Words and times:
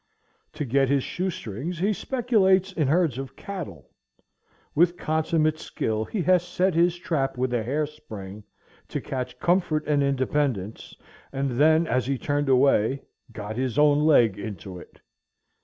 To 0.53 0.65
get 0.65 0.89
his 0.89 1.03
shoestrings 1.03 1.77
he 1.77 1.93
speculates 1.93 2.73
in 2.73 2.87
herds 2.87 3.19
of 3.19 3.35
cattle. 3.35 3.91
With 4.73 4.97
consummate 4.97 5.59
skill 5.59 6.05
he 6.05 6.23
has 6.23 6.41
set 6.43 6.73
his 6.73 6.97
trap 6.97 7.37
with 7.37 7.53
a 7.53 7.61
hair 7.61 7.85
spring 7.85 8.43
to 8.87 8.99
catch 8.99 9.37
comfort 9.37 9.85
and 9.85 10.01
independence, 10.01 10.95
and 11.31 11.51
then, 11.51 11.85
as 11.85 12.07
he 12.07 12.17
turned 12.17 12.49
away, 12.49 13.03
got 13.31 13.57
his 13.57 13.77
own 13.77 13.99
leg 13.99 14.39
into 14.39 14.79
it. 14.79 15.01